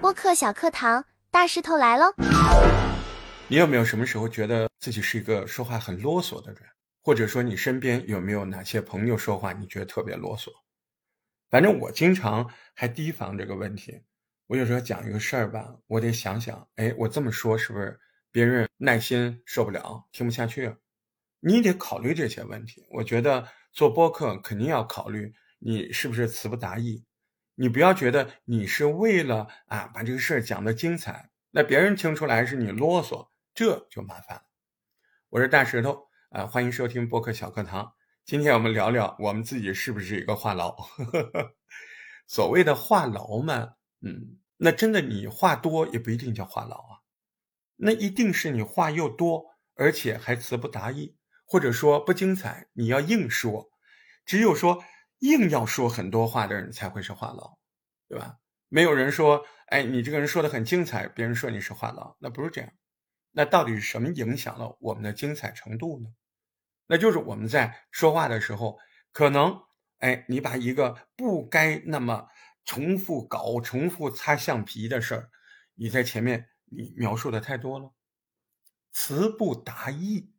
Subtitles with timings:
[0.00, 2.12] 播客小课堂，大石头来喽！
[3.48, 6.62] 你有没有什么时候觉得自己是一个说话很啰嗦的人？
[7.02, 10.50] 或者说你身边有没有哪些朋友说话你觉得特别啰嗦？
[11.50, 14.00] 反正我经常还提防这个问题。
[14.46, 17.98] 我有时候讲一个事儿吧，我得想想，哎，我这么说是不是
[18.30, 20.74] 别人耐心受不了，听不下去？
[21.40, 22.86] 你得考虑这些问题。
[22.90, 27.04] 我觉得做播客肯定要考虑你是不是词不达意。
[27.54, 34.42] 你不要觉得你是为了啊把这个事儿讲得精彩，那别人听出来是你啰嗦，这就麻烦了。
[35.28, 37.94] 我是大石头啊，欢迎收听播客小课堂。
[38.24, 40.74] 今天我们聊聊我们自己是不是一个话痨？
[42.28, 44.38] 所谓的话痨嘛，嗯。
[44.58, 47.00] 那真的，你话多也不一定叫话痨啊，
[47.76, 51.16] 那一定是你话又多，而且还词不达意，
[51.52, 52.68] 或者说不精彩。
[52.72, 53.70] 你要硬说，
[54.24, 54.82] 只有说
[55.18, 57.58] 硬要说很多话的人才会是话痨，
[58.08, 58.38] 对吧？
[58.70, 62.72] 没有人说，哎，你这个人说的很精彩，别人说你是话痨，那不是这样。
[63.32, 66.08] 那到底是什么影响了我们的精彩程度呢？
[66.86, 68.78] 那就是我们在说话的时候，
[69.12, 69.60] 可能，
[69.98, 72.28] 哎，你把一个不该那么。
[72.64, 75.30] 重复搞、重复擦橡皮的事儿，
[75.74, 77.92] 你在前面你描述的太多了，
[78.92, 80.32] 词不达意。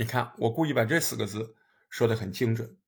[0.00, 1.56] 你看，我故意把这四个字
[1.90, 2.78] 说的很精准。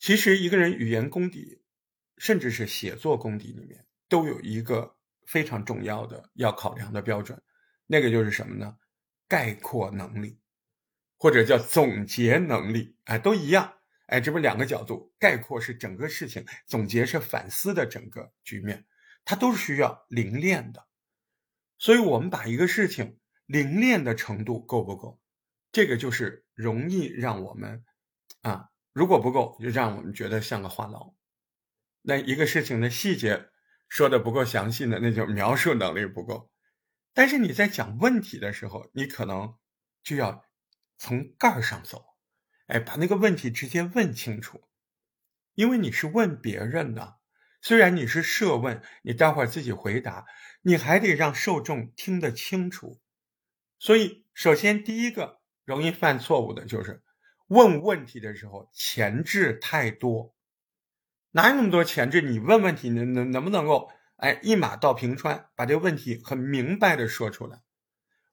[0.00, 1.62] 其实，一个人语言功底，
[2.18, 7.40] 甚至是写作功底里面，都有一个非常重要的要考量的标准，
[7.86, 8.76] 那个就是什么呢？
[9.28, 10.40] 概括能力，
[11.16, 13.74] 或者叫总结能力，哎，都一样。
[14.06, 18.84] 哎，这不两个角度，概括是整个事情，总结是反思的整个局面，
[19.24, 20.88] 它都是需要凝练的。
[21.78, 25.20] 所以，我们把一个事情凝练的程度够不够，
[25.76, 27.84] 这个就是容易让我们
[28.40, 31.14] 啊，如果不够，就让我们觉得像个话痨。
[32.00, 33.50] 那一个事情的细节
[33.86, 36.50] 说的不够详细呢，那就描述能力不够。
[37.12, 39.54] 但是你在讲问题的时候，你可能
[40.02, 40.46] 就要
[40.96, 42.06] 从盖儿上走。
[42.68, 44.62] 哎，把那个问题直接问清楚，
[45.52, 47.18] 因为你是问别人的，
[47.60, 50.24] 虽然你是设问，你待会儿自己回答，
[50.62, 52.98] 你还得让受众听得清楚。
[53.78, 57.02] 所以，首先第一个容易犯错误的就是
[57.48, 60.34] 问问题的时候前置太多，
[61.32, 62.22] 哪有那么多前置？
[62.22, 67.60] 你问问题能能能不能够哎一马到平川，把这个问题很明白的说出来，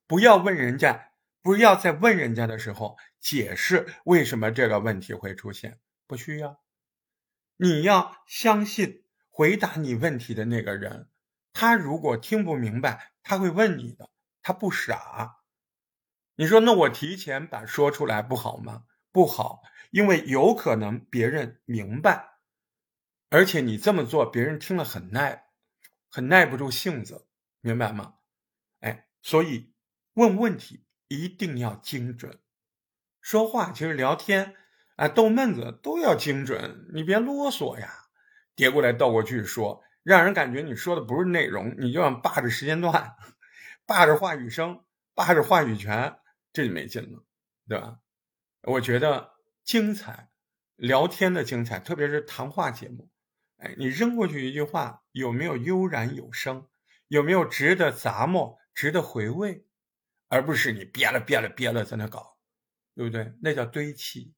[0.07, 1.09] 不要问人家。
[1.45, 5.77] 不要在问人家的时候解释为什么这个问题会出现，
[6.07, 6.61] 不需要。
[7.57, 11.09] 你要相信回答你问题的那个人，
[11.51, 14.09] 他如果听不明白，他会问你的，
[14.41, 15.42] 他不傻。
[16.35, 18.83] 你说那我提前把说出来不好吗？
[19.11, 19.61] 不好，
[19.91, 22.38] 因为有可能别人明白，
[23.29, 25.45] 而且你这么做，别人听了很耐，
[26.09, 27.27] 很耐不住性子，
[27.61, 28.16] 明白吗？
[28.79, 29.73] 哎，所以
[30.13, 30.85] 问问题。
[31.09, 32.39] 一定要精准，
[33.22, 34.55] 说话其实聊天
[34.95, 38.05] 啊逗闷子都要精准，你别啰嗦呀，
[38.55, 43.16] 叠过来倒过去说，让人感觉你说的不是内容，你就想霸着时间段，
[43.85, 44.83] 霸着话语声，
[45.13, 46.16] 霸着话语权，
[46.53, 47.25] 这就没劲了，
[47.68, 48.00] 对吧？
[48.62, 49.34] 我觉得
[49.64, 50.30] 精彩
[50.75, 53.09] 聊天的精彩，特别是谈话节目，
[53.58, 56.68] 哎，你扔过去一句话，有没有悠然有声？
[57.09, 59.66] 有没有值得咂摸、值得回味？
[60.30, 62.38] 而不是你憋了憋了憋了在那搞，
[62.96, 63.34] 对不对？
[63.41, 64.34] 那叫堆砌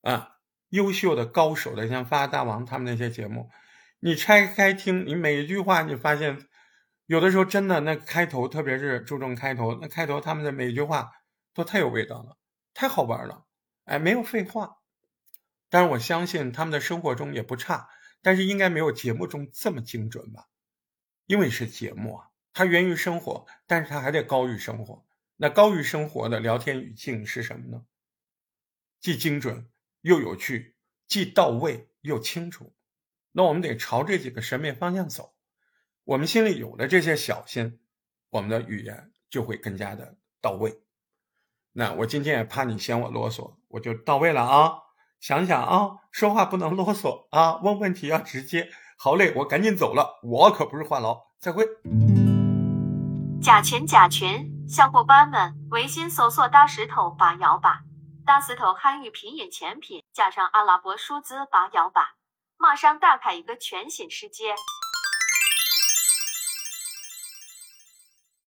[0.00, 0.36] 啊！
[0.70, 3.50] 优秀的高手的，像发大王他们那些节目，
[4.00, 6.48] 你拆开听，你每一句话，你发现
[7.06, 11.12] 有的时候真的那开头，特别是注重开头，那开头他们的每一句话
[11.54, 12.36] 都太有味道了，
[12.74, 13.46] 太好玩了，
[13.84, 14.78] 哎，没有废话。
[15.68, 17.88] 但是我相信他们的生活中也不差，
[18.20, 20.48] 但是应该没有节目中这么精准吧？
[21.26, 25.06] 因为是节目啊，它源于生活，但是它还得高于生活。
[25.36, 27.84] 那高于生活的聊天语境是什么呢？
[29.00, 29.68] 既精准
[30.02, 30.76] 又有趣，
[31.08, 32.74] 既到位又清楚。
[33.32, 35.34] 那我们得朝这几个审美方向走。
[36.04, 37.80] 我们心里有了这些小心，
[38.28, 40.82] 我们的语言就会更加的到位。
[41.74, 44.74] 那我今天也怕你嫌我啰嗦，我就到位了啊！
[45.20, 48.68] 想想啊，说话不能啰嗦啊，问问题要直接。
[48.98, 51.18] 好嘞，我赶紧走了，我可不是话痨。
[51.40, 51.64] 再会。
[53.40, 54.46] 甲醛，甲醛。
[54.68, 57.80] 小伙伴们，微信搜索“大石头八幺八”，
[58.24, 62.14] 大石头汉语拼音全拼加上阿拉伯数字八幺八，
[62.56, 64.54] 马上打开一个全新世界。